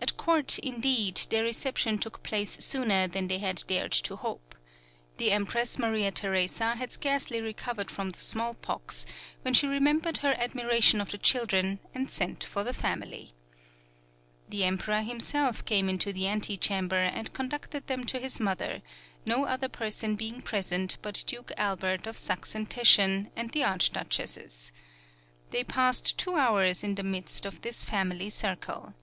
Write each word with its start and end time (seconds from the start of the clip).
At 0.00 0.16
court, 0.16 0.58
indeed, 0.60 1.16
their 1.28 1.42
reception 1.44 1.98
took 1.98 2.22
place 2.22 2.56
sooner 2.64 3.06
than 3.06 3.28
they 3.28 3.38
had 3.38 3.64
dared 3.66 3.92
to 3.92 4.16
hope. 4.16 4.54
The 5.18 5.30
Empress 5.30 5.78
Maria 5.78 6.10
Theresa 6.10 6.76
had 6.76 6.90
scarcely 6.90 7.42
recovered 7.42 7.90
from 7.90 8.08
the 8.08 8.18
small 8.18 8.54
pox, 8.54 9.04
when 9.42 9.52
she 9.52 9.66
remembered 9.66 10.16
her 10.24 10.32
admiration 10.38 11.02
of 11.02 11.10
the 11.10 11.18
children, 11.18 11.80
and 11.92 12.10
sent 12.10 12.42
for 12.44 12.64
the 12.64 12.72
family. 12.72 13.32
The 14.48 14.64
Emperor 14.64 15.02
himself 15.02 15.62
came 15.66 15.90
into 15.90 16.14
the 16.14 16.26
ante 16.28 16.56
chamber, 16.56 16.96
and 17.02 17.34
conducted 17.34 17.88
them 17.88 18.04
to 18.06 18.18
his 18.18 18.40
mother, 18.40 18.80
no 19.26 19.44
other 19.44 19.68
person 19.68 20.14
being 20.16 20.40
present 20.40 20.96
but 21.02 21.22
Duke 21.26 21.52
Albert 21.58 22.06
of 22.06 22.16
Sachsen 22.16 22.64
Teschen, 22.66 23.30
and 23.36 23.50
the 23.52 23.64
Archduchesses. 23.64 24.72
They 25.50 25.62
passed 25.62 26.16
two 26.16 26.36
hours 26.36 26.82
in 26.82 26.94
the 26.94 27.02
midst 27.02 27.44
of 27.44 27.60
this 27.60 27.84
family 27.84 28.30
circle. 28.30 28.94